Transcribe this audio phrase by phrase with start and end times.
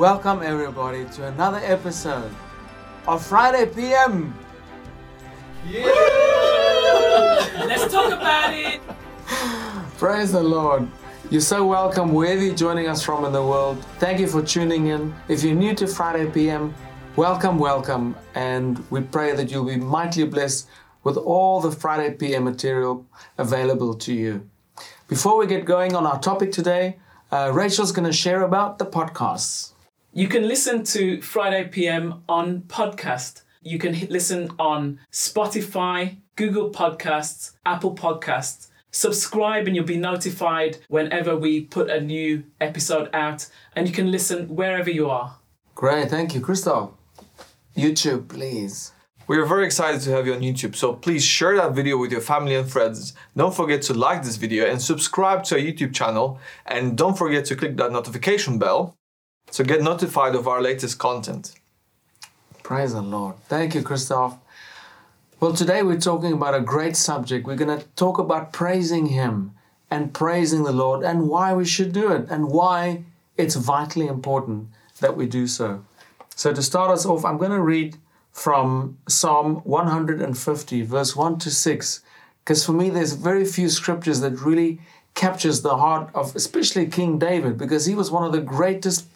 [0.00, 2.34] Welcome, everybody, to another episode
[3.06, 4.32] of Friday PM.
[5.68, 5.84] Yeah!
[7.66, 8.80] Let's talk about it.
[9.98, 10.88] Praise the Lord.
[11.28, 13.84] You're so welcome wherever you're joining us from in the world.
[13.98, 15.14] Thank you for tuning in.
[15.28, 16.74] If you're new to Friday PM,
[17.16, 18.16] welcome, welcome.
[18.34, 20.66] And we pray that you'll be mightily blessed
[21.04, 23.04] with all the Friday PM material
[23.36, 24.48] available to you.
[25.08, 26.96] Before we get going on our topic today,
[27.30, 29.69] uh, Rachel's going to share about the podcasts.
[30.12, 33.42] You can listen to Friday PM on podcast.
[33.62, 38.70] You can hit listen on Spotify, Google Podcasts, Apple Podcasts.
[38.90, 44.10] Subscribe and you'll be notified whenever we put a new episode out, and you can
[44.10, 45.36] listen wherever you are.
[45.76, 46.98] Great, thank you, Crystal.
[47.76, 48.90] YouTube, please.
[49.28, 52.10] We are very excited to have you on YouTube, so please share that video with
[52.10, 53.12] your family and friends.
[53.36, 57.44] Don't forget to like this video and subscribe to our YouTube channel, and don't forget
[57.44, 58.96] to click that notification bell
[59.52, 61.52] to get notified of our latest content.
[62.62, 63.36] Praise the Lord.
[63.48, 64.38] Thank you, Christoph.
[65.40, 67.46] Well, today we're talking about a great subject.
[67.46, 69.52] We're going to talk about praising Him
[69.90, 73.04] and praising the Lord and why we should do it and why
[73.36, 74.68] it's vitally important
[75.00, 75.84] that we do so.
[76.36, 77.96] So, to start us off, I'm going to read
[78.32, 82.00] from Psalm 150, verse 1 to 6,
[82.44, 84.80] because for me, there's very few scriptures that really
[85.14, 89.06] captures the heart of especially King David, because he was one of the greatest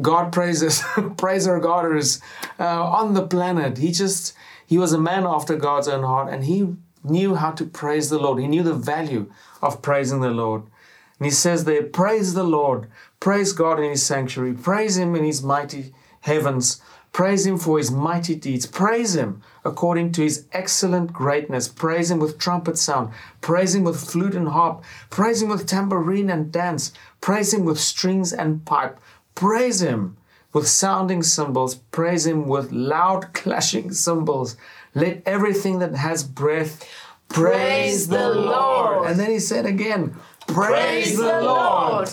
[0.00, 2.20] God praises, praise praiser Goders
[2.58, 3.78] uh, on the planet.
[3.78, 4.34] He just,
[4.66, 8.18] he was a man after God's own heart and he knew how to praise the
[8.18, 8.40] Lord.
[8.40, 10.62] He knew the value of praising the Lord.
[11.18, 12.88] And he says there, praise the Lord,
[13.20, 16.80] praise God in his sanctuary, praise him in his mighty heavens,
[17.12, 22.18] praise him for his mighty deeds, praise him according to his excellent greatness, praise him
[22.18, 26.92] with trumpet sound, praise him with flute and harp, praise him with tambourine and dance,
[27.20, 28.98] praise him with strings and pipe
[29.34, 30.16] Praise Him
[30.52, 34.56] with sounding cymbals, praise Him with loud clashing cymbals.
[34.94, 36.86] Let everything that has breath
[37.28, 39.08] praise, Praise the Lord.
[39.08, 40.14] And then He said again,
[40.46, 41.44] Praise, Praise the Lord.
[41.44, 42.10] Lord.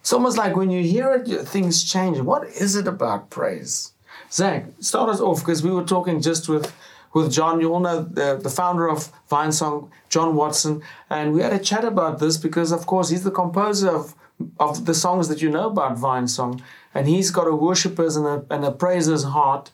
[0.00, 2.20] It's almost like when you hear it, things change.
[2.20, 3.92] What is it about praise?
[4.30, 6.72] Zach, start us off because we were talking just with
[7.12, 7.60] with John.
[7.60, 11.84] You all know the, the founder of Vinesong, John Watson, and we had a chat
[11.84, 14.14] about this because, of course, he's the composer of
[14.58, 16.62] of the songs that you know about Vinesong,
[16.94, 19.70] and he's got a worshipper's and a and a praiser's heart.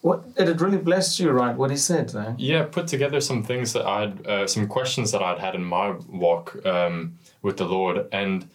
[0.00, 1.56] What it had really blessed you, right?
[1.56, 2.34] What he said, Zach.
[2.38, 5.90] Yeah, put together some things that I'd, uh, some questions that I'd had in my
[6.08, 8.06] walk um, with the Lord.
[8.12, 8.48] And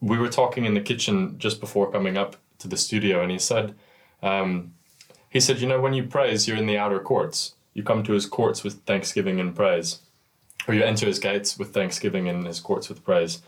[0.00, 3.38] we were talking in the kitchen just before coming up to the studio, and he
[3.38, 3.74] said,
[4.22, 4.72] um,
[5.28, 7.54] he said, you know, when you praise, you're in the outer courts.
[7.74, 10.00] You come to his courts with thanksgiving and praise,
[10.66, 13.42] or you enter his gates with thanksgiving and his courts with praise.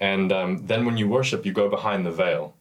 [0.00, 2.54] And um, then when you worship, you go behind the veil.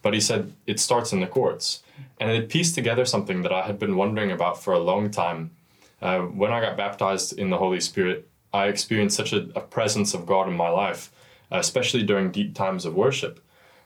[0.00, 1.82] But he said it starts in the courts.
[2.18, 5.50] And it pieced together something that I had been wondering about for a long time.
[6.00, 10.14] Uh, when I got baptized in the Holy Spirit, I experienced such a, a presence
[10.14, 11.12] of God in my life,
[11.50, 13.40] especially during deep times of worship.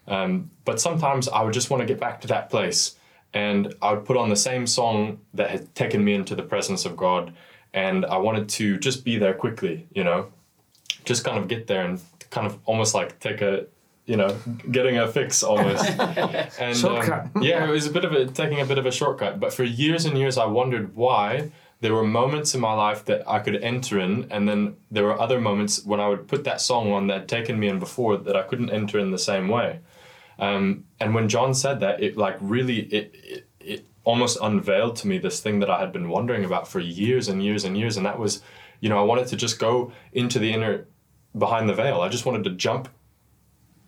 [0.09, 2.97] Um, but sometimes I would just want to get back to that place.
[3.35, 6.85] And I would put on the same song that had taken me into the presence
[6.85, 7.35] of God.
[7.75, 10.33] And I wanted to just be there quickly, you know,
[11.05, 13.66] just kind of get there and kind of almost like take a,
[14.06, 14.37] you know,
[14.70, 15.84] getting a fix almost.
[16.60, 17.31] and Shortcut.
[17.34, 19.41] Um, yeah, it was a bit of a taking a bit of a shortcut.
[19.41, 21.50] But for years and years, I wondered why
[21.81, 25.20] there were moments in my life that I could enter in, and then there were
[25.20, 28.16] other moments when I would put that song on that had taken me in before
[28.16, 29.81] that I couldn't enter in the same way.
[30.38, 35.08] Um, and when John said that, it like really it, it it almost unveiled to
[35.08, 37.97] me this thing that I had been wondering about for years and years and years,
[37.97, 38.43] and that was,
[38.81, 40.87] you know, I wanted to just go into the inner
[41.37, 42.00] behind the veil.
[42.00, 42.88] I just wanted to jump,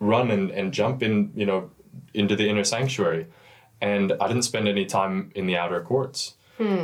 [0.01, 1.71] run and, and jump in, you know,
[2.15, 3.27] into the inner sanctuary.
[3.81, 6.35] And I didn't spend any time in the outer courts.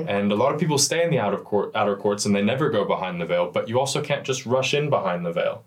[0.09, 2.71] And a lot of people stay in the outer court, outer courts, and they never
[2.71, 3.51] go behind the veil.
[3.51, 5.65] But you also can't just rush in behind the veil.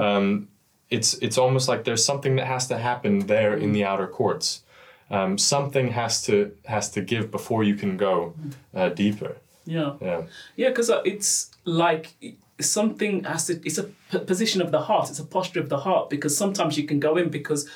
[0.00, 0.48] Um,
[0.90, 4.62] it's it's almost like there's something that has to happen there in the outer courts.
[5.10, 8.34] Um, something has to has to give before you can go
[8.74, 9.36] uh, deeper.
[9.64, 9.94] Yeah.
[10.00, 10.22] Yeah.
[10.56, 12.14] Yeah, because it's like
[12.60, 13.60] something has to.
[13.64, 15.10] It's a p- position of the heart.
[15.10, 17.68] It's a posture of the heart because sometimes you can go in because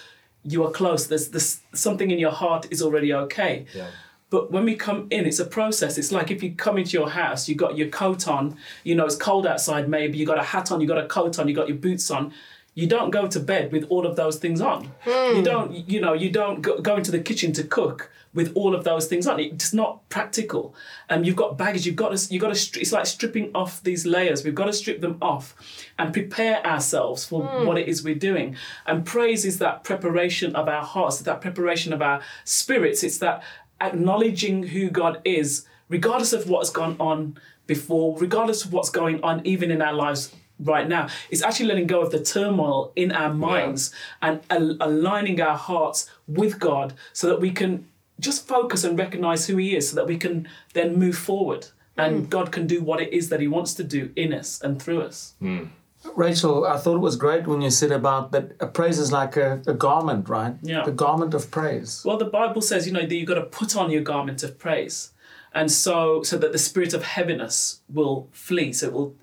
[0.42, 1.06] you are close.
[1.06, 3.66] There's this something in your heart is already okay.
[3.74, 3.88] Yeah.
[4.30, 5.98] But when we come in, it's a process.
[5.98, 8.56] It's like if you come into your house, you got your coat on.
[8.84, 9.88] You know it's cold outside.
[9.88, 10.80] Maybe you got a hat on.
[10.80, 11.48] You got a coat on.
[11.48, 12.32] You got your boots on.
[12.74, 14.92] you don't go to bed with all of those things on.
[15.00, 15.36] Hmm.
[15.36, 18.74] You don't, you know, you don't go, go into the kitchen to cook with all
[18.74, 19.40] of those things on.
[19.40, 20.74] It's not practical.
[21.08, 21.86] Um, you've got baggage.
[21.86, 22.32] You've got to.
[22.32, 22.80] You've got to.
[22.80, 24.44] It's like stripping off these layers.
[24.44, 25.54] We've got to strip them off,
[25.98, 28.56] and prepare ourselves for what it is we're doing.
[28.86, 31.18] And praise is that preparation of our hearts.
[31.18, 33.02] That preparation of our spirits.
[33.02, 33.42] It's that
[33.80, 39.44] acknowledging who God is, regardless of what's gone on before, regardless of what's going on
[39.46, 41.08] even in our lives right now.
[41.30, 46.10] It's actually letting go of the turmoil in our minds and al- aligning our hearts
[46.26, 47.88] with God so that we can
[48.20, 52.26] just focus and recognize who He is so that we can then move forward and
[52.26, 52.30] mm.
[52.30, 55.02] God can do what it is that He wants to do in us and through
[55.02, 55.34] us.
[55.42, 55.70] Mm.
[56.16, 59.36] Rachel, I thought it was great when you said about that a praise is like
[59.36, 60.54] a, a garment, right?
[60.62, 60.82] Yeah.
[60.82, 62.02] The garment of praise.
[62.06, 64.58] Well, the Bible says, you know, that you've got to put on your garment of
[64.58, 65.12] praise.
[65.52, 68.72] And so so that the spirit of heaviness will flee.
[68.72, 69.14] So it will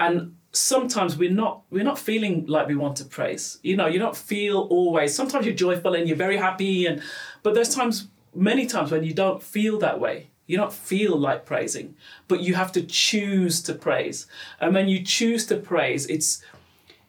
[0.00, 3.58] and sometimes we're not we're not feeling like we want to praise.
[3.62, 7.02] You know, you don't feel always sometimes you're joyful and you're very happy and
[7.42, 10.28] but there's times many times when you don't feel that way.
[10.46, 11.96] You don't feel like praising,
[12.28, 14.28] but you have to choose to praise.
[14.60, 16.40] And when you choose to praise, it's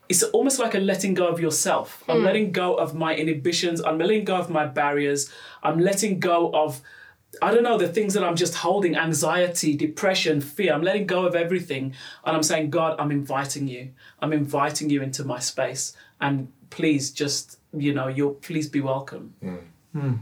[0.09, 2.03] it's almost like a letting go of yourself.
[2.07, 2.25] I'm hmm.
[2.25, 3.81] letting go of my inhibitions.
[3.81, 5.29] I'm letting go of my barriers.
[5.61, 6.81] I'm letting go of,
[7.41, 10.73] I don't know, the things that I'm just holding anxiety, depression, fear.
[10.73, 11.93] I'm letting go of everything.
[12.23, 13.91] And I'm saying, God, I'm inviting you.
[14.21, 15.93] I'm inviting you into my space.
[16.21, 19.33] And please just, you know, you'll please be welcome.
[19.41, 19.55] Hmm.
[19.93, 20.13] Hmm.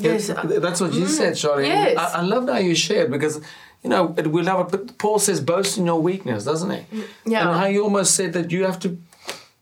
[0.00, 0.28] Yes.
[0.28, 1.08] That's what you mm.
[1.08, 1.66] said, Shari.
[1.66, 1.96] Yes.
[1.98, 3.40] I, I loved how you shared because,
[3.82, 4.70] you know, it, we love it.
[4.70, 6.76] But Paul says, boast in your weakness, doesn't he?
[6.96, 7.48] Mm, yeah.
[7.48, 8.98] And how you almost said that you have to.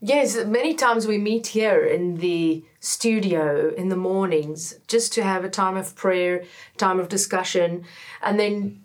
[0.00, 5.44] Yes, many times we meet here in the studio in the mornings just to have
[5.44, 6.44] a time of prayer,
[6.76, 7.84] time of discussion,
[8.22, 8.80] and then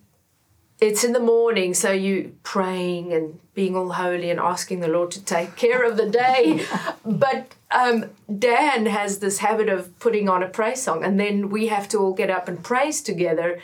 [0.83, 5.11] it's in the morning, so you praying and being all holy and asking the Lord
[5.11, 6.65] to take care of the day.
[7.05, 11.67] but um, Dan has this habit of putting on a praise song, and then we
[11.67, 13.61] have to all get up and praise together.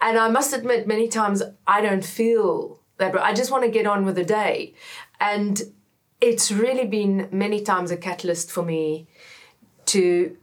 [0.00, 3.12] And I must admit, many times I don't feel that.
[3.12, 3.20] way.
[3.20, 4.72] I just want to get on with the day,
[5.20, 5.60] and
[6.22, 9.06] it's really been many times a catalyst for me
[9.86, 10.34] to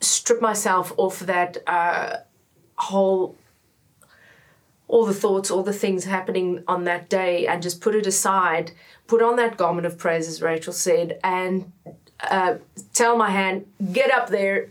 [0.00, 2.16] strip myself off that uh,
[2.76, 3.36] whole
[4.88, 8.72] all the thoughts, all the things happening on that day, and just put it aside,
[9.06, 11.72] put on that garment of praise, as Rachel said, and
[12.30, 12.56] uh,
[12.92, 14.68] tell my hand, get up there,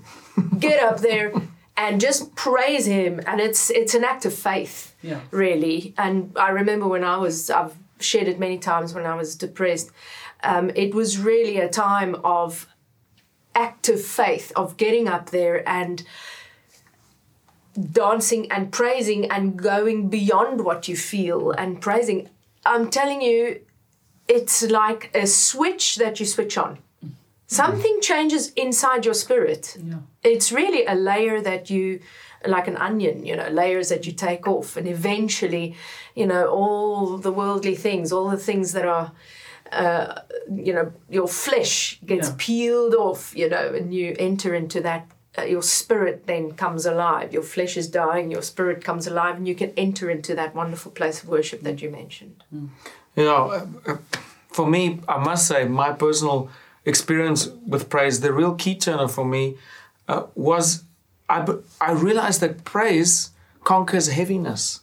[0.59, 1.33] get up there,
[1.77, 3.19] and just praise Him.
[3.27, 5.19] And it's it's an act of faith, Yeah.
[5.31, 5.93] really.
[5.97, 9.91] And I remember when I was, I've shared it many times when I was depressed.
[10.43, 12.67] Um, it was really a time of
[13.53, 16.03] active faith, of getting up there and
[17.91, 22.29] dancing and praising and going beyond what you feel and praising.
[22.65, 23.61] I'm telling you,
[24.27, 26.79] it's like a switch that you switch on.
[27.47, 29.77] Something changes inside your spirit.
[29.83, 29.99] Yeah.
[30.23, 31.99] It's really a layer that you,
[32.45, 35.75] like an onion, you know, layers that you take off, and eventually,
[36.15, 39.11] you know, all the worldly things, all the things that are,
[39.71, 42.35] uh, you know, your flesh gets Yeah.
[42.39, 45.05] peeled off, you know, and you enter into that.
[45.37, 47.33] Uh, your spirit then comes alive.
[47.33, 48.31] Your flesh is dying.
[48.31, 51.81] Your spirit comes alive, and you can enter into that wonderful place of worship that
[51.81, 52.43] you mentioned.
[52.51, 53.97] You know, uh, uh,
[54.49, 56.49] for me, I must say, my personal
[56.85, 59.57] experience with praise, the real key turner for me
[60.07, 60.83] uh, was
[61.29, 63.31] I realized that praise
[63.63, 64.81] conquers heaviness.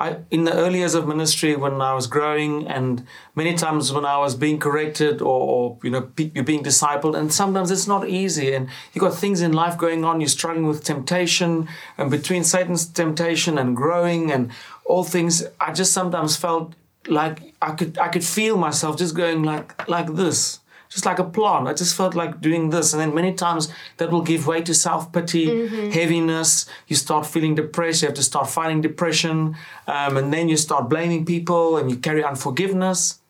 [0.00, 4.04] I, in the early years of ministry, when I was growing, and many times when
[4.04, 7.88] I was being corrected or, or you know pe- you're being discipled, and sometimes it's
[7.88, 10.20] not easy, and you got things in life going on.
[10.20, 14.52] You're struggling with temptation, and between Satan's temptation and growing, and
[14.84, 16.74] all things, I just sometimes felt
[17.08, 21.24] like I could I could feel myself just going like like this just like a
[21.24, 21.68] plant.
[21.68, 22.92] I just felt like doing this.
[22.92, 23.68] And then many times
[23.98, 26.66] that will give way to self pity, heaviness.
[26.86, 28.02] You start feeling depressed.
[28.02, 29.56] You have to start fighting depression.
[29.86, 33.20] Um, and then you start blaming people and you carry unforgiveness.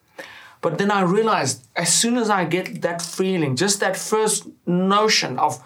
[0.60, 5.38] But then I realized as soon as I get that feeling, just that first notion
[5.38, 5.62] of,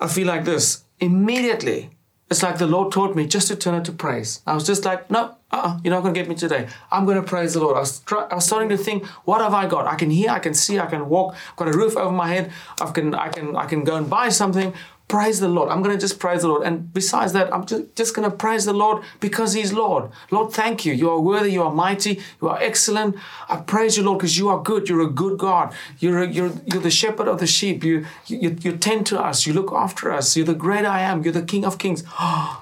[0.00, 1.90] I feel like this, immediately
[2.34, 4.42] it's like the Lord taught me just to turn it to praise.
[4.44, 6.66] I was just like, no, uh-uh, you're not going to get me today.
[6.90, 7.76] I'm going to praise the Lord.
[7.76, 9.86] I was, try, I was starting to think, what have I got?
[9.86, 11.36] I can hear, I can see, I can walk.
[11.50, 12.50] I've got a roof over my head.
[12.80, 14.74] I can, I can, I can go and buy something.
[15.06, 15.68] Praise the Lord.
[15.68, 16.62] I'm going to just praise the Lord.
[16.66, 20.10] And besides that, I'm just, just going to praise the Lord because He's Lord.
[20.30, 20.94] Lord, thank you.
[20.94, 21.52] You are worthy.
[21.52, 22.20] You are mighty.
[22.40, 23.16] You are excellent.
[23.48, 24.88] I praise you, Lord, because you are good.
[24.88, 25.74] You're a good God.
[25.98, 27.84] You're, a, you're, you're the shepherd of the sheep.
[27.84, 29.46] You, you, you tend to us.
[29.46, 30.36] You look after us.
[30.36, 31.22] You're the great I am.
[31.22, 32.02] You're the King of kings.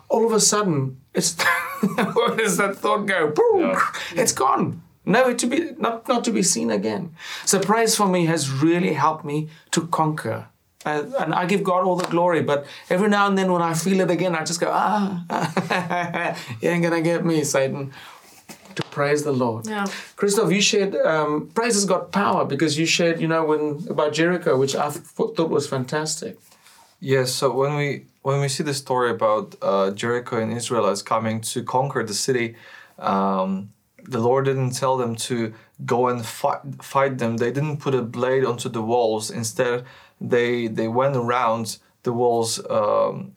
[0.09, 1.41] All of a sudden, it's
[2.15, 3.31] where does that thought go?
[3.31, 3.61] Boom.
[3.61, 3.91] Yeah.
[4.17, 4.83] It's gone.
[5.05, 7.15] never to be not not to be seen again.
[7.45, 10.49] So praise for me has really helped me to conquer.
[10.85, 13.75] Uh, and I give God all the glory, but every now and then when I
[13.75, 17.93] feel it again, I just go, ah, you ain't gonna get me, Satan.
[18.77, 19.67] To praise the Lord.
[19.67, 19.87] Yeah.
[20.17, 24.15] Christoph, you shared um, praise has got power because you shared, you know, when about
[24.15, 26.39] Jericho, which I thought was fantastic.
[26.99, 31.41] Yes, so when we when we see the story about uh, Jericho and Israelites coming
[31.53, 32.55] to conquer the city,
[32.99, 33.73] um,
[34.05, 35.53] the Lord didn't tell them to
[35.87, 37.37] go and fight, fight them.
[37.39, 39.31] They didn't put a blade onto the walls.
[39.31, 39.85] Instead,
[40.21, 43.33] they they went around the walls um,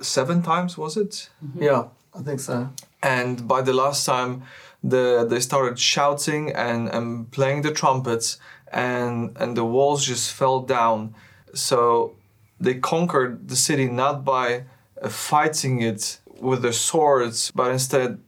[0.00, 0.76] seven times.
[0.78, 1.30] Was it?
[1.58, 2.70] Yeah, I think so.
[3.02, 4.42] and by the last time
[4.82, 8.38] the they started shouting and, and playing the trumpets
[8.72, 11.14] and and the walls just fell down
[11.54, 12.14] so
[12.60, 14.64] they conquered the city not by
[15.02, 18.18] uh, fighting it with their swords but instead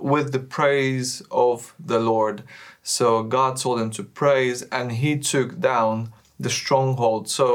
[0.00, 2.42] with the praise of the lord
[2.90, 7.46] so god told him to praise and he took down the stronghold so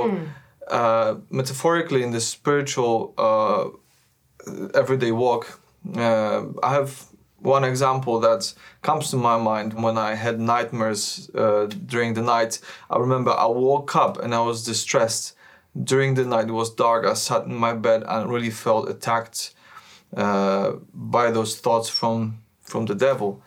[0.67, 3.65] uh, metaphorically in the spiritual uh,
[4.73, 5.59] everyday walk.
[5.95, 7.05] Uh, I have
[7.39, 12.59] one example that comes to my mind when I had nightmares uh, during the night.
[12.89, 15.35] I remember I woke up and I was distressed.
[15.83, 17.05] During the night, it was dark.
[17.05, 19.53] I sat in my bed and really felt attacked
[20.15, 23.43] uh, by those thoughts from from the devil.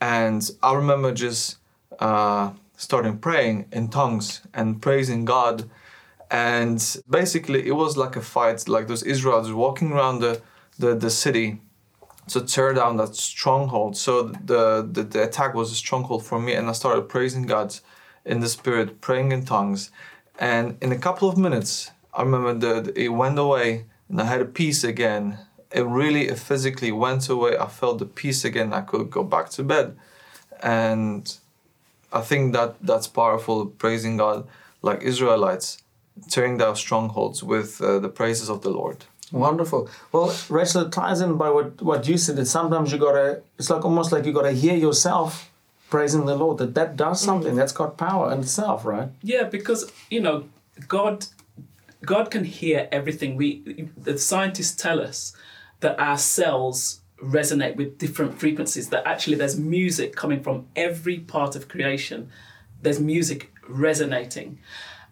[0.00, 1.58] And I remember just
[1.98, 5.68] uh, starting praying in tongues and praising God.
[6.30, 10.40] And basically it was like a fight like those israelites walking around the,
[10.78, 11.60] the, the city
[12.28, 13.96] to tear down that stronghold.
[13.96, 17.74] So the, the, the attack was a stronghold for me and i started praising god
[18.24, 19.90] in the spirit praying in tongues.
[20.38, 24.40] And in a couple of minutes i remember that it went away and i had
[24.40, 25.38] a peace again
[25.72, 29.48] it really it physically went away i felt the peace again i could go back
[29.50, 29.96] to bed
[30.62, 31.38] and
[32.12, 34.46] i think that that's powerful praising god
[34.82, 35.82] like israelites
[36.28, 39.04] tearing down strongholds with uh, the praises of the Lord.
[39.32, 39.88] Wonderful.
[40.12, 42.36] Well, Rachel, it ties in by what, what you said.
[42.36, 43.42] That sometimes you gotta.
[43.58, 45.50] It's like almost like you gotta hear yourself
[45.88, 46.58] praising the Lord.
[46.58, 47.54] That that does something.
[47.54, 49.08] That's got power in itself, right?
[49.22, 50.48] Yeah, because you know,
[50.88, 51.26] God,
[52.04, 53.36] God can hear everything.
[53.36, 55.32] We, the scientists tell us
[55.80, 58.88] that our cells resonate with different frequencies.
[58.88, 62.30] That actually there's music coming from every part of creation.
[62.82, 64.58] There's music resonating,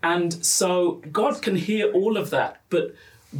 [0.03, 2.63] and so God can hear all of that.
[2.71, 2.95] But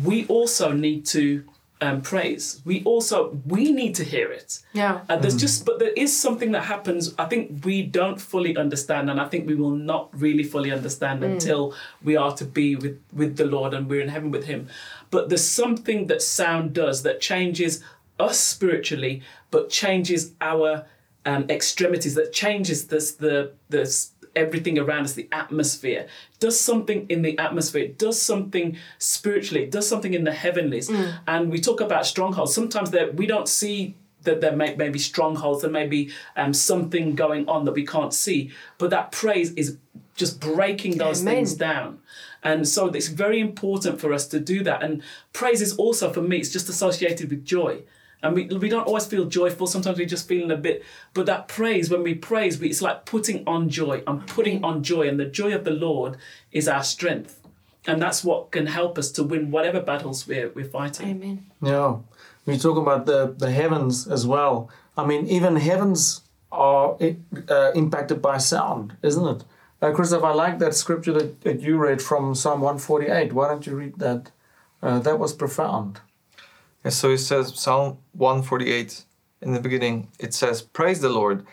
[0.05, 1.45] we also need to
[1.81, 2.61] um, praise.
[2.65, 4.61] We also we need to hear it.
[4.73, 5.01] Yeah.
[5.09, 7.15] Uh, there's just, but there is something that happens.
[7.19, 11.23] I think we don't fully understand, and I think we will not really fully understand
[11.23, 14.69] until we are to be with with the Lord and we're in heaven with Him.
[15.11, 17.83] But there's something that sound does that changes
[18.19, 20.85] us spiritually, but changes our
[21.25, 22.15] um, extremities.
[22.15, 23.87] That changes this the the
[24.39, 26.07] everything around us, the atmosphere.
[26.39, 27.83] Does something in the atmosphere.
[27.83, 29.65] It does something spiritually.
[29.65, 30.89] It does something in the heavenlies.
[31.27, 32.55] And we talk about strongholds.
[32.55, 36.53] Sometimes that we don't see that there may, may be strongholds, there may be um,
[36.53, 38.51] something going on that we can't see.
[38.79, 39.79] But that praise is
[40.17, 41.35] just breaking those Amen.
[41.35, 42.01] things down.
[42.43, 44.83] And so it's very important for us to do that.
[44.83, 45.03] And
[45.33, 47.83] praise is also, for me, it's just associated with joy.
[48.23, 49.67] And we, we don't always feel joyful.
[49.67, 50.85] Sometimes we're just feeling a bit.
[51.15, 54.03] But that praise, when we praise, we, it's like putting on joy.
[54.07, 55.09] I'm putting on joy.
[55.09, 56.17] And the joy of the Lord
[56.51, 57.41] is our strength.
[57.87, 61.09] And that's what can help us to win whatever battles we're, we're fighting.
[61.09, 61.47] Amen.
[61.63, 61.99] Yeah.
[62.49, 64.71] We talk about the the heavens as well.
[64.97, 66.97] I mean, even heavens are
[67.49, 69.45] uh, impacted by sound, isn't it?
[69.83, 73.33] Uh, Christoph, I like that scripture that, that you read from Psalm 148.
[73.33, 74.31] Why don't you read that?
[74.83, 76.01] Uh, that was profound.
[76.85, 79.05] And so it says, Psalm 148
[79.41, 81.47] in the beginning, it says, Praise the Lord,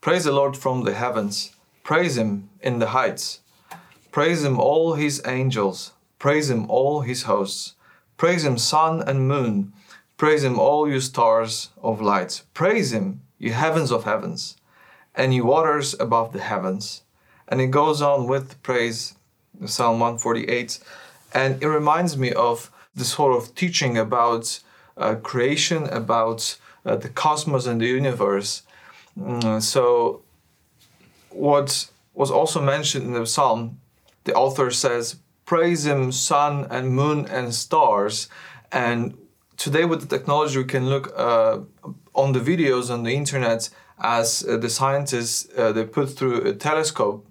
[0.00, 3.40] praise the Lord from the heavens, praise him in the heights,
[4.10, 7.74] praise him all his angels, praise him all his hosts,
[8.16, 9.72] praise him sun and moon,
[10.16, 14.56] praise him all you stars of light, praise him, you heavens of heavens,
[15.14, 17.02] and you waters above the heavens.
[17.48, 19.14] And it goes on with praise,
[19.66, 20.78] Psalm 148,
[21.34, 24.60] and it reminds me of the sort of teaching about
[25.22, 28.62] creation, about uh, the cosmos and the universe.
[29.18, 30.22] Mm, so,
[31.30, 33.80] what was also mentioned in the psalm,
[34.24, 38.28] the author says, Praise him, sun and moon and stars.
[38.70, 39.16] And
[39.56, 41.60] today, with the technology, we can look uh,
[42.14, 43.68] on the videos on the internet
[43.98, 47.26] as uh, the scientists uh, they put through a telescope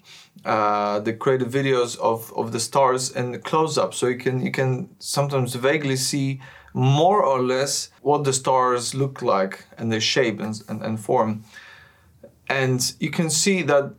[0.45, 4.51] uh, they created videos of, of the stars in close up so you can you
[4.51, 6.41] can sometimes vaguely see
[6.73, 11.43] more or less what the stars look like and their shape and, and, and form
[12.51, 13.93] and you can see that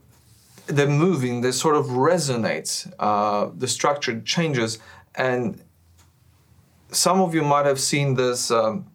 [0.67, 4.79] they're moving, they sort of resonate, uh, the structure changes,
[5.15, 5.59] and
[6.91, 8.85] some of you might have seen this um,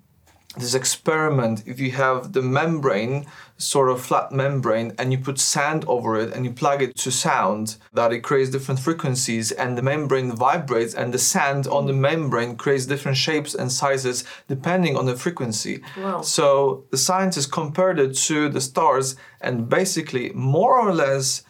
[0.57, 1.65] this experiment.
[1.67, 3.27] If you have the membrane,
[3.59, 7.11] sort of flat membrane, and you put sand over it and you plug it to
[7.11, 11.93] sound, that it creates different frequencies, and the membrane vibrates, and the sand on the
[11.93, 15.83] membrane creates different shapes and sizes depending on the frequency.
[15.97, 16.23] Wow.
[16.23, 21.43] So the scientists compared it to the stars, and basically, more or less,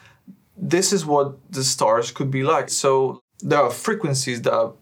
[0.57, 2.71] this is what the stars could be like.
[2.71, 4.73] So there are frequencies that are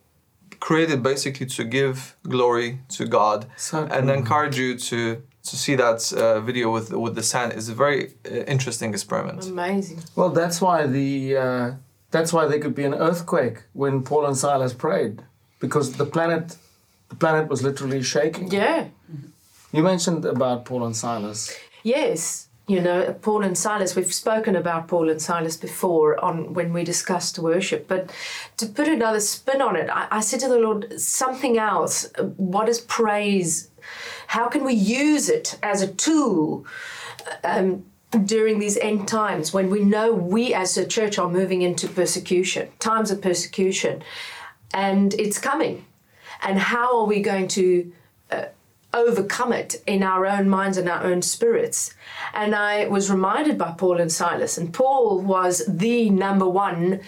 [0.60, 6.12] created basically to give glory to God So and encourage you to to see that
[6.12, 9.46] uh, video with with the sand is a very uh, interesting experiment.
[9.46, 10.02] Amazing.
[10.16, 11.74] Well, that's why the uh,
[12.10, 15.22] that's why there could be an earthquake when Paul and Silas prayed,
[15.60, 16.56] because the planet
[17.08, 18.50] the planet was literally shaking.
[18.50, 18.88] Yeah.
[19.72, 21.56] You mentioned about Paul and Silas.
[21.82, 22.48] Yes.
[22.68, 26.82] You know, Paul and Silas, we've spoken about Paul and Silas before on when we
[26.82, 27.86] discussed worship.
[27.86, 28.10] But
[28.56, 32.10] to put another spin on it, I, I said to the Lord, something else.
[32.36, 33.70] What is praise?
[34.26, 36.66] How can we use it as a tool
[37.44, 37.84] um,
[38.24, 42.68] during these end times when we know we as a church are moving into persecution,
[42.78, 44.02] times of persecution,
[44.72, 45.84] and it's coming?
[46.42, 47.92] And how are we going to
[48.30, 48.46] uh,
[48.96, 51.94] overcome it in our own minds and our own spirits.
[52.34, 57.00] And I was reminded by Paul and Silas, and Paul was the number one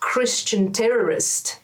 [0.00, 1.58] Christian terrorist,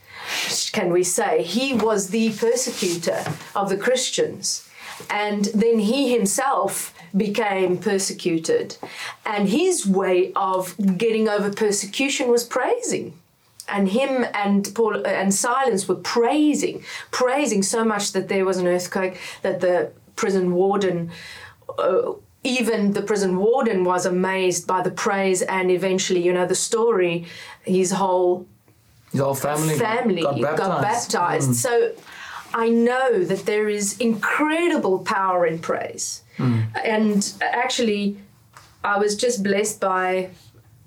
[0.73, 1.43] can we say.
[1.43, 3.25] He was the persecutor
[3.55, 4.66] of the Christians.
[5.11, 8.77] And then he himself became persecuted.
[9.25, 13.15] And his way of getting over persecution was praising
[13.69, 18.67] and him and Paul and Silas were praising, praising so much that there was an
[18.67, 21.11] earthquake that the prison warden.
[21.79, 22.13] Uh,
[22.45, 27.27] even the prison warden was amazed by the praise, and eventually, you know, the story,
[27.65, 28.47] his whole
[29.11, 30.83] His whole family, family got baptized.
[30.83, 31.55] baptized.
[31.57, 31.93] So
[32.55, 36.23] I know that there is incredible power in praise.
[36.37, 36.63] Hmm.
[36.85, 38.19] And actually,
[38.85, 40.31] I was just blessed by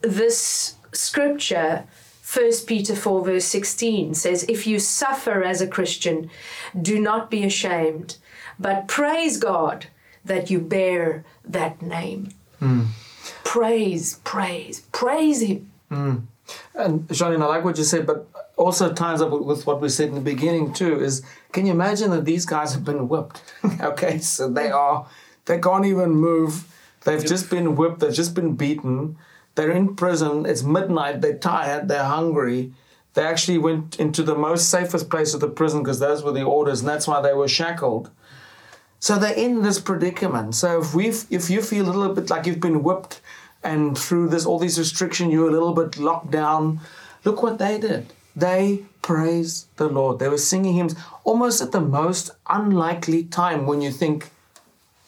[0.01, 1.85] this scripture.
[2.31, 6.29] 1 Peter 4, verse 16 says, If you suffer as a Christian,
[6.79, 8.17] do not be ashamed,
[8.59, 9.87] but praise God
[10.23, 12.29] that you bear that name.
[12.59, 12.83] Hmm.
[13.43, 15.71] Praise, praise, praise Him.
[15.89, 16.15] Hmm.
[16.75, 19.89] And Janine, I like what you said, but also ties up with- with what we
[19.89, 20.99] said in the beginning too.
[20.99, 23.41] Is can you imagine that these guys have been whipped?
[23.81, 25.07] okay, so they are
[25.45, 26.65] they can't even move.
[27.05, 27.99] They've just been whipped.
[28.01, 29.17] They've just been beaten.
[29.55, 30.45] They're in prison.
[30.45, 31.21] It's midnight.
[31.21, 31.87] They're tired.
[31.87, 32.73] They're hungry.
[33.15, 36.43] They actually went into the most safest place of the prison because those were the
[36.43, 38.11] orders, and that's why they were shackled.
[38.99, 40.55] So they're in this predicament.
[40.55, 43.21] So if we, if you feel a little bit like you've been whipped,
[43.63, 46.79] and through this all these restrictions, you're a little bit locked down.
[47.23, 48.13] Look what they did.
[48.35, 50.19] They praised the Lord.
[50.19, 54.29] They were singing hymns almost at the most unlikely time when you think,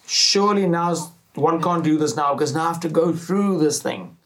[0.06, 0.94] surely now
[1.34, 4.16] one can't do this now because now I have to go through this thing.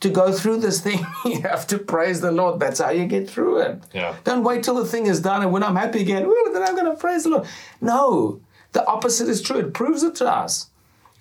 [0.00, 2.58] To go through this thing, you have to praise the Lord.
[2.58, 3.82] That's how you get through it.
[3.92, 4.16] Yeah.
[4.24, 6.22] Don't wait till the thing is done and when I'm happy again,
[6.52, 7.46] then I'm going to praise the Lord.
[7.80, 8.40] No,
[8.72, 9.58] the opposite is true.
[9.58, 10.69] It proves it to us.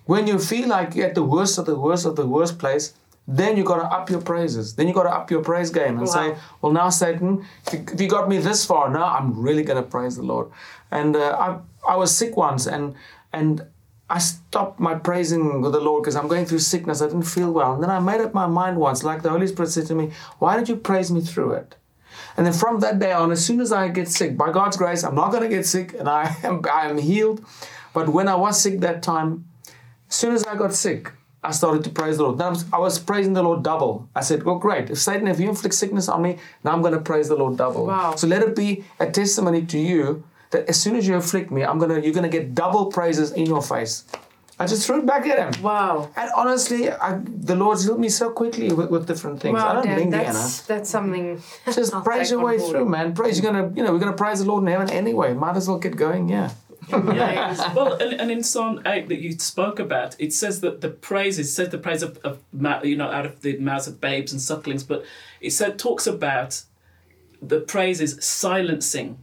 [0.10, 2.94] When you feel like you're at the worst of the worst of the worst place,
[3.28, 4.74] then you got to up your praises.
[4.74, 7.86] Then you got to up your praise game and say, well, now, Satan, if you,
[7.94, 10.50] if you got me this far, now I'm really going to praise the Lord.
[10.90, 11.38] And uh,
[11.86, 12.96] I, I was sick once and,
[13.34, 13.68] and
[14.10, 17.04] I stopped my praising the Lord because I'm going through sickness.
[17.04, 17.76] I didn't feel well.
[17.76, 20.10] And then I made up my mind once, like the Holy Spirit said to me,
[20.40, 21.76] Why did you praise me through it?
[22.36, 25.04] And then from that day on, as soon as I get sick, by God's grace,
[25.04, 27.46] I'm not going to get sick and I am, I am healed.
[27.94, 29.46] But when I was sick that time,
[30.10, 32.38] as soon as I got sick, I started to praise the Lord.
[32.38, 34.10] Then I was, praising the Lord double.
[34.14, 34.90] I said, Well, great.
[34.90, 37.56] If Satan, if you inflict sickness on me, now I'm going to praise the Lord
[37.58, 37.86] double.
[37.86, 38.16] Wow.
[38.16, 41.64] So let it be a testimony to you that as soon as you afflict me,
[41.64, 44.04] I'm gonna you're gonna get double praises in your face.
[44.62, 45.64] I just threw it back at him.
[45.64, 46.10] Wow.
[46.18, 49.58] And honestly, I, the Lord's healed me so quickly with, with different things.
[49.58, 51.42] I Wow, don't Dan, linger, that's, that's something.
[51.66, 53.14] Just praise your way through, man.
[53.14, 53.40] Praise.
[53.40, 55.34] You're gonna, you know, we're gonna praise the Lord in heaven anyway.
[55.34, 56.50] Might as well get going, yeah.
[56.88, 57.74] Yeah.
[57.76, 61.38] well, and, and in Psalm 8 that you spoke about, it says that the praise,
[61.40, 62.40] it says the praise of, of
[62.84, 65.06] you know, out of the mouths of babes and sucklings, but
[65.42, 66.64] it said, talks about
[67.42, 69.20] the praise is silencing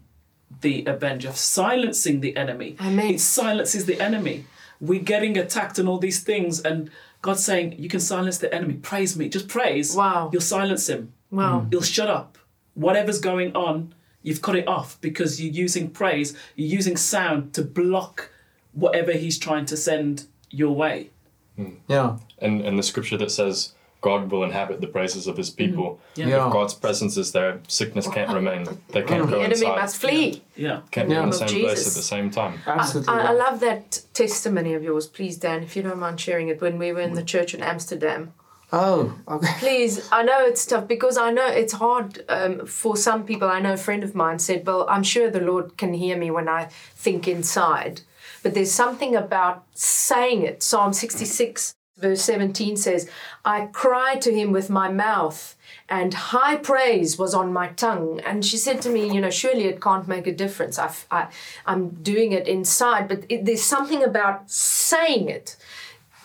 [0.60, 2.76] the avenger, silencing the enemy.
[2.80, 3.14] Amen.
[3.14, 4.46] It silences the enemy.
[4.80, 6.90] We're getting attacked and all these things, and
[7.22, 8.74] God's saying, You can silence the enemy.
[8.74, 9.28] Praise me.
[9.28, 9.94] Just praise.
[9.94, 10.30] Wow.
[10.32, 11.12] You'll silence him.
[11.30, 11.66] Wow.
[11.70, 12.38] He'll shut up.
[12.74, 13.94] Whatever's going on,
[14.26, 18.30] you've cut it off because you're using praise, you're using sound to block
[18.72, 21.10] whatever he's trying to send your way.
[21.56, 21.76] Hmm.
[21.88, 22.18] Yeah.
[22.38, 25.56] And and the scripture that says God will inhabit the praises of his hmm.
[25.56, 26.00] people.
[26.16, 26.26] Yeah.
[26.26, 26.46] Yeah.
[26.46, 28.66] If God's presence is there, sickness can't remain.
[28.88, 29.30] They can't Mm.
[29.30, 29.76] go The enemy inside.
[29.76, 30.42] must flee.
[30.56, 30.80] Yeah.
[30.90, 31.22] Can't be Yeah.
[31.22, 31.86] in the Name of same place Jesus.
[31.86, 32.54] at the same time.
[32.66, 33.14] Absolutely.
[33.14, 33.38] I, I right.
[33.44, 36.60] love that testimony of yours, please, Dan, if you don't mind sharing it.
[36.60, 37.26] When we were in the hmm.
[37.34, 38.34] church in Amsterdam,
[38.72, 39.54] Oh, okay.
[39.58, 40.08] please.
[40.10, 43.48] I know it's tough because I know it's hard um, for some people.
[43.48, 46.30] I know a friend of mine said, "Well, I'm sure the Lord can hear me
[46.30, 48.00] when I think inside."
[48.42, 50.62] But there's something about saying it.
[50.62, 53.10] Psalm 66, verse 17 says,
[53.44, 55.56] I cried to him with my mouth,
[55.88, 58.20] and high praise was on my tongue.
[58.24, 60.78] And she said to me, You know, surely it can't make a difference.
[60.78, 61.28] I've, I,
[61.66, 63.08] I'm doing it inside.
[63.08, 65.56] But it, there's something about saying it,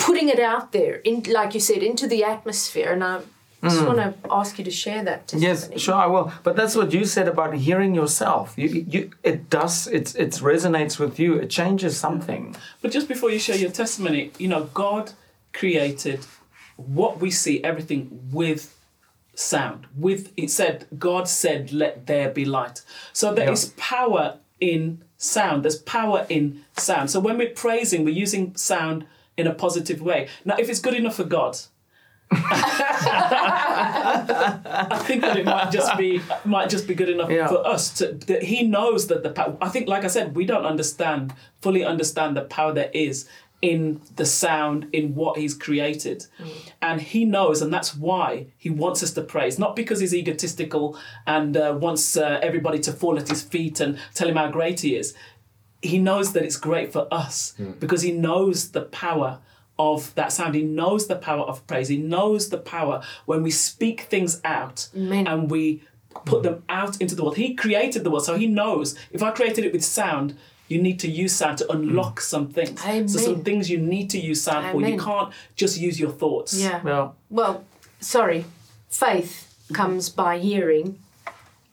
[0.05, 2.91] putting it out there, in, like you said, into the atmosphere.
[2.95, 3.19] And I
[3.63, 3.87] just mm.
[3.89, 4.09] want to
[4.39, 5.47] ask you to share that testimony.
[5.47, 6.31] Yes, sure, I will.
[6.45, 8.45] But that's what you said about hearing yourself.
[8.61, 9.87] You, you, it does.
[9.87, 11.29] It, it resonates with you.
[11.43, 12.55] It changes something.
[12.81, 15.11] But just before you share your testimony, you know, God
[15.53, 16.21] created
[16.77, 18.63] what we see, everything with
[19.35, 19.87] sound.
[19.95, 22.81] With it said, God said, "Let there be light."
[23.13, 23.83] So there is Yeah.
[23.95, 24.25] power
[24.59, 25.63] in sound.
[25.63, 26.43] There's power in
[26.77, 27.11] sound.
[27.11, 29.05] So when we're praising, we're using sound
[29.37, 30.27] in a positive way.
[30.45, 31.57] Now, if it's good enough for God.
[34.83, 37.47] I think that it might just be might just be good enough Yeah.
[37.47, 40.45] for us to that he knows that the power I think like I said we
[40.45, 43.27] don't understand fully understand the power there is
[43.61, 46.25] in the sound in what he's created
[46.81, 50.97] and he knows and that's why he wants us to praise not because he's egotistical
[51.27, 54.79] and uh, wants uh, everybody to fall at his feet and tell him how great
[54.79, 55.13] he is
[55.81, 57.71] he knows that it's great for us hmm.
[57.71, 59.39] because he knows the power
[59.79, 60.55] of that sound.
[60.55, 61.87] He knows the power of praise.
[61.87, 65.27] He knows the power when we speak things out Amen.
[65.27, 65.83] and we
[66.25, 66.43] put hmm.
[66.43, 67.37] them out into the world.
[67.37, 70.99] He created the world, so he knows if I created it with sound, you need
[71.01, 72.23] to use sound to unlock hmm.
[72.23, 72.81] some things.
[73.11, 74.81] So some things you need to use sound for.
[74.81, 76.53] You can't just use your thoughts.
[76.53, 76.81] Yeah.
[76.85, 77.09] Yeah.
[77.29, 77.65] Well,
[77.99, 78.45] sorry.
[78.89, 80.99] Faith comes by hearing,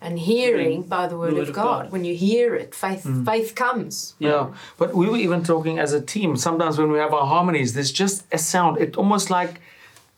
[0.01, 1.83] and hearing by the word, word of, God.
[1.85, 1.93] God.
[1.93, 3.25] When you hear it, faith mm.
[3.25, 4.15] faith comes.
[4.19, 6.37] Yeah, but we were even talking as a team.
[6.37, 8.79] Sometimes when we have our harmonies, there's just a sound.
[8.79, 9.61] It almost like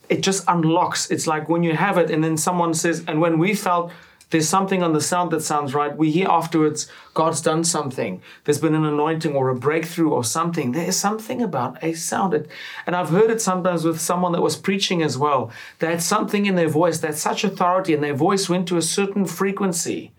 [0.08, 1.10] it just unlocks.
[1.10, 3.92] It's like when you have it, and then someone says, and when we felt
[4.30, 8.22] there's something on the sound that sounds right, we hear afterwards God's done something.
[8.44, 10.72] There's been an anointing or a breakthrough or something.
[10.72, 12.34] There is something about a sound.
[12.34, 12.48] It,
[12.86, 15.50] and I've heard it sometimes with someone that was preaching as well.
[15.80, 18.76] They had something in their voice, they had such authority, and their voice went to
[18.76, 20.12] a certain frequency.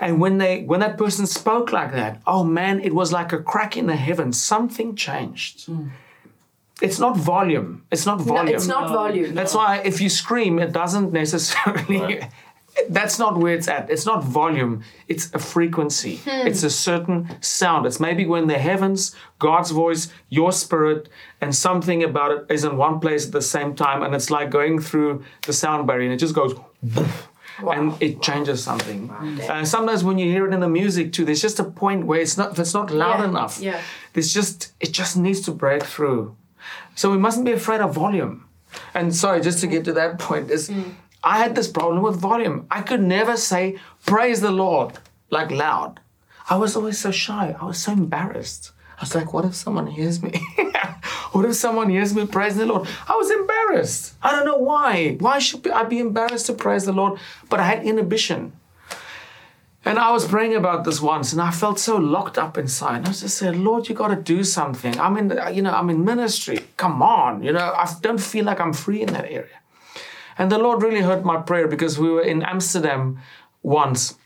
[0.00, 3.38] And when they when that person spoke like that, oh man, it was like a
[3.38, 4.40] crack in the heavens.
[4.40, 5.66] Something changed.
[5.66, 5.88] Hmm.
[6.80, 7.84] It's not volume.
[7.90, 8.28] It's not volume.
[8.28, 8.56] No, volume.
[8.56, 9.34] it's not volume.
[9.34, 12.20] That's why if you scream, it doesn't necessarily.
[12.88, 13.90] That's not where it's at.
[13.90, 14.82] It's not volume.
[15.08, 16.20] It's a frequency.
[16.26, 17.86] It's a certain sound.
[17.86, 21.08] It's maybe when the heavens, God's voice, your spirit,
[21.40, 24.50] and something about it is in one place at the same time, and it's like
[24.50, 26.54] going through the sound barrier, and it just goes.
[27.72, 29.10] And it changes something.
[29.10, 32.20] Uh, sometimes when you hear it in the music too, there's just a point where
[32.20, 32.52] it's not.
[32.52, 33.80] If it's not loud Yeah, enough, yeah.
[34.12, 36.36] there's just it just needs to break through.
[36.94, 38.44] So we mustn't be afraid of volume.
[38.94, 40.70] And sorry, just to get to that point, is
[41.28, 42.66] I had this problem with volume.
[42.70, 44.94] I could never say praise the Lord
[45.28, 46.00] like loud.
[46.48, 47.54] I was always so shy.
[47.60, 48.72] I was so embarrassed.
[48.96, 50.32] I was like, what if someone hears me?
[51.32, 52.88] what if someone hears me praising the Lord?
[53.06, 54.14] I was embarrassed.
[54.22, 55.18] I don't know why.
[55.20, 57.20] Why should I be embarrassed to praise the Lord?
[57.50, 58.52] But I had inhibition.
[59.84, 63.04] And I was praying about this once, and I felt so locked up inside.
[63.04, 64.98] I was just saying, Lord, you got to do something.
[64.98, 66.60] I'm in, you know, I'm in ministry.
[66.78, 69.58] Come on, you know, I don't feel like I'm free in that area.
[70.38, 73.18] And the Lord really heard my prayer because we were in Amsterdam
[73.62, 74.16] once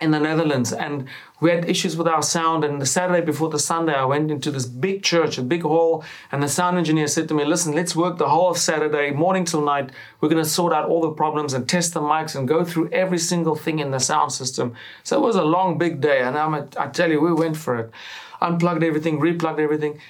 [0.00, 1.06] in the Netherlands and
[1.40, 2.64] we had issues with our sound.
[2.64, 6.02] And the Saturday before the Sunday, I went into this big church, a big hall,
[6.32, 9.44] and the sound engineer said to me, Listen, let's work the whole of Saturday, morning
[9.44, 9.90] till night.
[10.20, 12.90] We're going to sort out all the problems and test the mics and go through
[12.90, 14.74] every single thing in the sound system.
[15.02, 16.22] So it was a long, big day.
[16.22, 17.90] And I'm a, I tell you, we went for it.
[18.40, 20.00] Unplugged everything, replugged everything.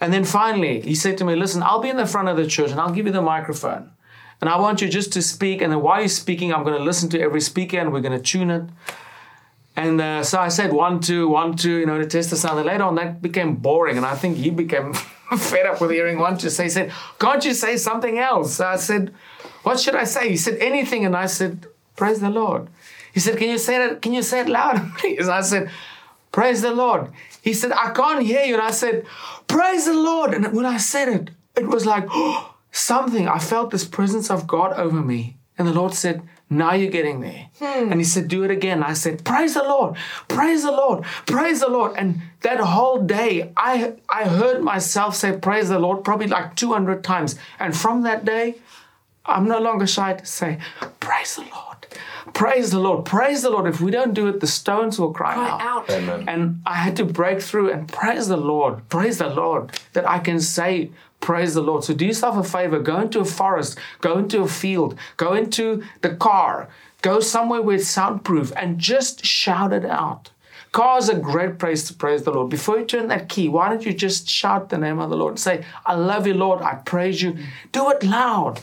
[0.00, 2.46] And then finally, he said to me, Listen, I'll be in the front of the
[2.46, 3.90] church and I'll give you the microphone.
[4.44, 5.62] And I want you just to speak.
[5.62, 8.12] And then while you're speaking, I'm going to listen to every speaker and we're going
[8.12, 8.64] to tune it.
[9.74, 12.58] And uh, so I said one, two, one, two, you know, to test the sound.
[12.58, 13.96] And later on, that became boring.
[13.96, 14.92] And I think he became
[15.38, 16.50] fed up with hearing one, two.
[16.50, 18.56] So he said, Can't you say something else?
[18.56, 19.14] So I said,
[19.62, 20.28] What should I say?
[20.28, 21.06] He said, Anything.
[21.06, 22.68] And I said, Praise the Lord.
[23.14, 24.02] He said, Can you say that?
[24.02, 25.26] Can you say it loud, please?
[25.26, 25.70] I said,
[26.32, 27.10] Praise the Lord.
[27.40, 28.52] He said, I can't hear you.
[28.52, 29.06] And I said,
[29.48, 30.34] Praise the Lord.
[30.34, 32.06] And when I said it, it was like
[32.74, 33.28] something.
[33.28, 35.36] I felt this presence of God over me.
[35.56, 37.48] And the Lord said, Now you're getting there.
[37.58, 37.92] Hmm.
[37.92, 38.82] And He said, Do it again.
[38.82, 39.96] I said, Praise the Lord,
[40.28, 41.96] praise the Lord, praise the Lord.
[41.96, 47.04] And that whole day, I, I heard myself say, Praise the Lord, probably like 200
[47.04, 47.36] times.
[47.60, 48.56] And from that day,
[49.24, 50.58] I'm no longer shy to say,
[50.98, 51.86] Praise the Lord.
[52.32, 53.04] Praise the Lord.
[53.04, 53.66] Praise the Lord.
[53.66, 55.60] If we don't do it, the stones will cry, Cry out.
[55.60, 55.90] out.
[55.90, 56.28] Amen.
[56.28, 58.88] And I had to break through and praise the Lord.
[58.88, 60.90] Praise the Lord that I can say,
[61.24, 61.82] Praise the Lord.
[61.84, 62.78] So do yourself a favor.
[62.78, 66.68] Go into a forest, go into a field, go into the car,
[67.00, 70.32] go somewhere where it's soundproof and just shout it out.
[70.72, 72.50] Car is a great place to praise the Lord.
[72.50, 75.32] Before you turn that key, why don't you just shout the name of the Lord
[75.32, 76.60] and say, I love you, Lord.
[76.60, 77.38] I praise you.
[77.72, 78.60] Do it loud.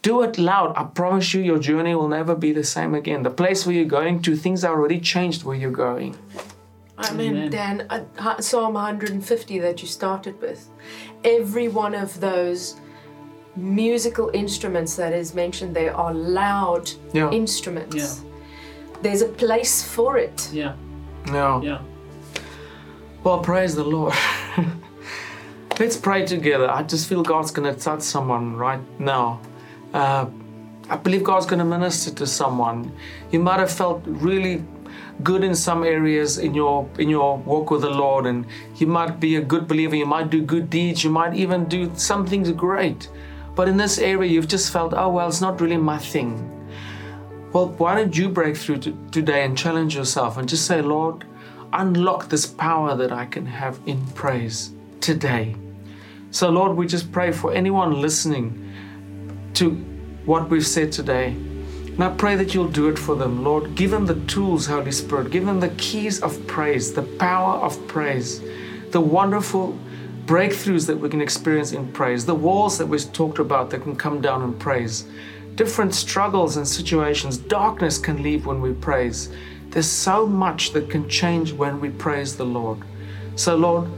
[0.00, 0.78] Do it loud.
[0.78, 3.22] I promise you, your journey will never be the same again.
[3.22, 6.16] The place where you're going to, things are already changed where you're going.
[6.98, 7.50] I mean, Amen.
[7.50, 10.68] Dan, uh, Psalm 150 that you started with,
[11.24, 12.76] every one of those
[13.56, 17.30] musical instruments that is mentioned there are loud Yeah.
[17.30, 17.96] instruments.
[17.96, 18.30] Yeah.
[19.02, 20.48] There's a place for it.
[20.52, 20.74] Yeah.
[21.26, 21.60] No.
[21.62, 21.80] Yeah.
[23.24, 24.14] Well, praise the Lord.
[25.80, 26.68] Let's pray together.
[26.70, 29.40] I just feel God's going to touch someone right now.
[29.94, 30.26] Uh,
[30.90, 32.90] I believe God's going to minister to someone.
[33.30, 34.64] You might have felt really
[35.22, 39.20] good in some areas in your in your walk with the Lord, and you might
[39.20, 39.96] be a good believer.
[39.96, 41.04] You might do good deeds.
[41.04, 43.08] You might even do some things great.
[43.54, 46.54] But in this area, you've just felt, oh well, it's not really my thing.
[47.52, 51.24] Well, why don't you break through to, today and challenge yourself and just say, Lord,
[51.72, 55.56] unlock this power that I can have in praise today.
[56.30, 58.72] So, Lord, we just pray for anyone listening
[59.54, 59.70] to
[60.24, 61.34] what we've said today.
[61.98, 63.74] And I pray that you'll do it for them, Lord.
[63.74, 65.32] Give them the tools, Holy Spirit.
[65.32, 68.40] Give them the keys of praise, the power of praise,
[68.92, 69.76] the wonderful
[70.24, 73.96] breakthroughs that we can experience in praise, the walls that we've talked about that can
[73.96, 75.08] come down in praise,
[75.56, 77.36] different struggles and situations.
[77.36, 79.30] Darkness can leave when we praise.
[79.70, 82.78] There's so much that can change when we praise the Lord.
[83.34, 83.88] So, Lord,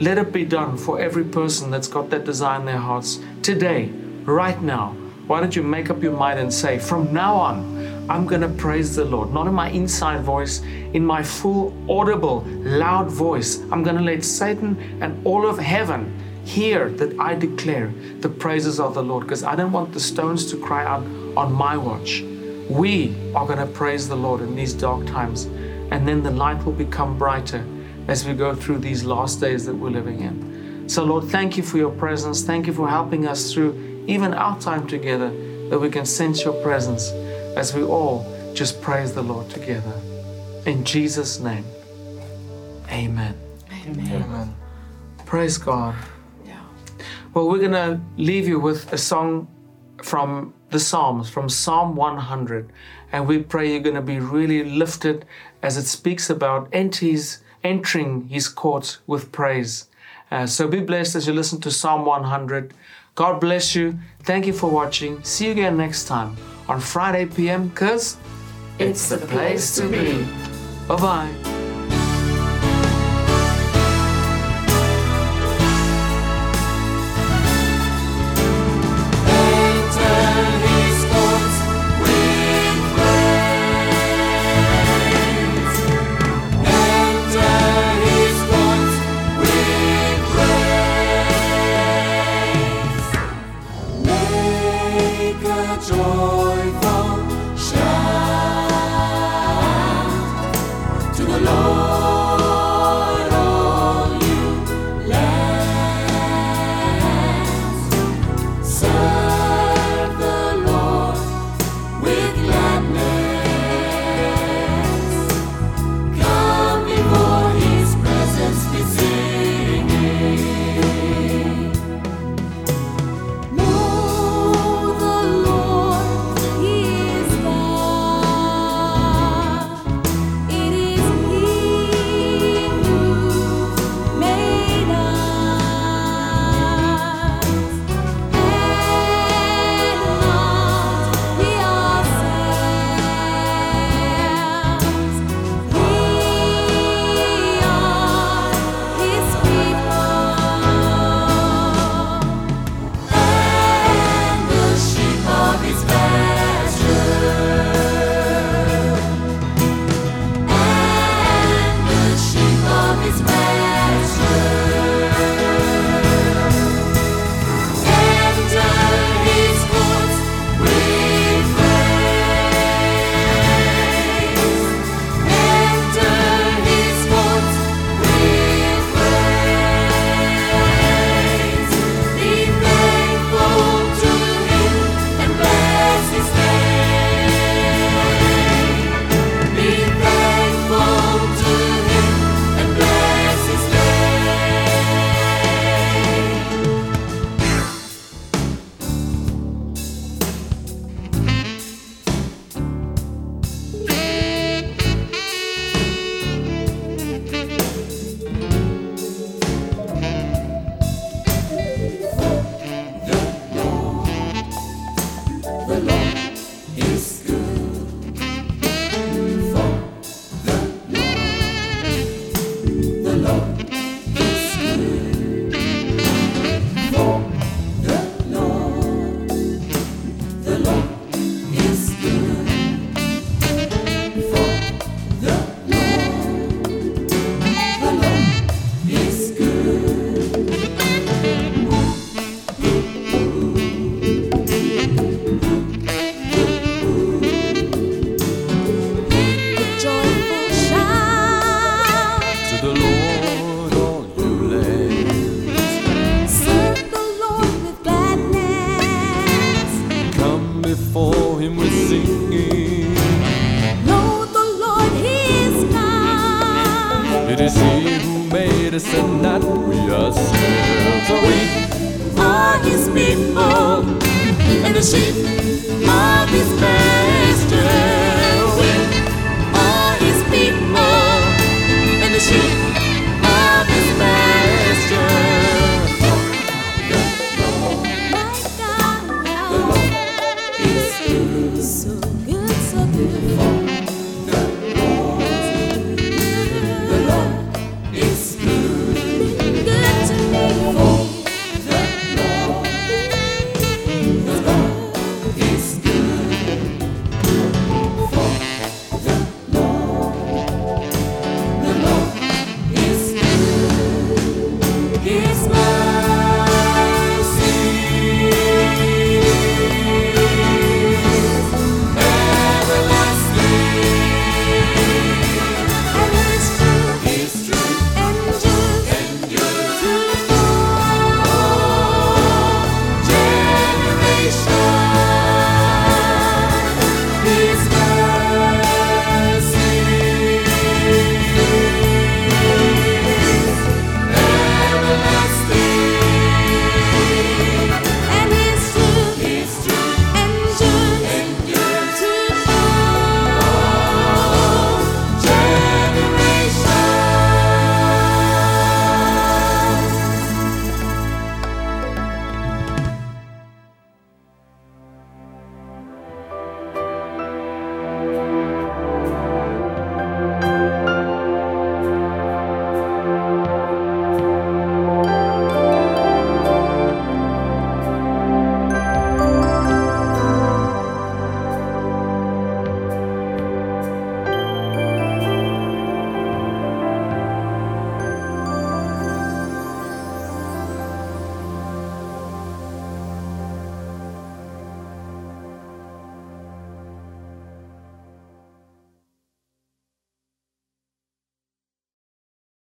[0.00, 3.92] let it be done for every person that's got that desire in their hearts today,
[4.24, 4.96] right now.
[5.26, 8.48] Why don't you make up your mind and say, from now on, I'm going to
[8.48, 10.60] praise the Lord, not in my inside voice,
[10.92, 13.60] in my full, audible, loud voice.
[13.72, 18.78] I'm going to let Satan and all of heaven hear that I declare the praises
[18.78, 21.02] of the Lord because I don't want the stones to cry out
[21.38, 22.22] on my watch.
[22.68, 25.46] We are going to praise the Lord in these dark times,
[25.90, 27.64] and then the light will become brighter
[28.08, 30.86] as we go through these last days that we're living in.
[30.86, 32.42] So, Lord, thank you for your presence.
[32.42, 35.30] Thank you for helping us through even our time together,
[35.70, 37.10] that we can sense your presence
[37.56, 39.92] as we all just praise the Lord together.
[40.66, 41.64] In Jesus' name,
[42.90, 43.34] amen.
[43.86, 44.54] Amen.
[45.26, 45.94] Praise God.
[46.46, 46.60] Yeah.
[47.34, 49.48] Well, we're going to leave you with a song
[50.02, 52.70] from the Psalms, from Psalm 100.
[53.12, 55.24] And we pray you're going to be really lifted
[55.62, 59.88] as it speaks about entities entering his courts with praise.
[60.30, 62.74] Uh, so be blessed as you listen to Psalm 100.
[63.14, 63.98] God bless you.
[64.22, 65.22] Thank you for watching.
[65.22, 66.36] See you again next time
[66.68, 68.16] on Friday PM because
[68.78, 70.26] It's the place to be.
[70.88, 71.53] Bye bye.